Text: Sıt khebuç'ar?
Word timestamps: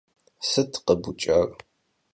Sıt 0.47 0.73
khebuç'ar? 0.85 1.49